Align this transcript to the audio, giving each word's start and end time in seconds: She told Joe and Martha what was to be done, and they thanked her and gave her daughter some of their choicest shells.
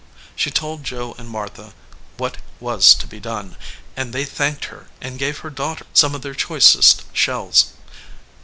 She 0.35 0.49
told 0.49 0.83
Joe 0.83 1.13
and 1.19 1.29
Martha 1.29 1.75
what 2.17 2.37
was 2.59 2.95
to 2.95 3.05
be 3.05 3.19
done, 3.19 3.55
and 3.95 4.13
they 4.13 4.25
thanked 4.25 4.65
her 4.65 4.87
and 4.99 5.19
gave 5.19 5.37
her 5.45 5.51
daughter 5.51 5.85
some 5.93 6.15
of 6.15 6.23
their 6.23 6.33
choicest 6.33 7.03
shells. 7.13 7.73